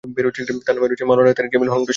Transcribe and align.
তার 0.03 0.75
নামে 0.75 0.87
রয়েছে 0.87 1.05
মাওলানা 1.05 1.37
তারিক 1.37 1.51
জামিল 1.53 1.69
ফাউন্ডেশন। 1.69 1.89